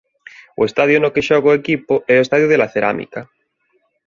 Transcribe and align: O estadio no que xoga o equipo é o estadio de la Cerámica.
O 0.59 0.61
estadio 0.69 0.97
no 0.99 1.13
que 1.13 1.25
xoga 1.27 1.51
o 1.51 1.57
equipo 1.61 1.93
é 2.13 2.15
o 2.17 2.23
estadio 2.25 2.47
de 2.49 2.59
la 2.61 2.71
Cerámica. 2.73 3.21